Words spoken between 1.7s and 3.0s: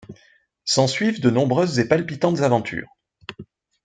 et palpitantes aventures.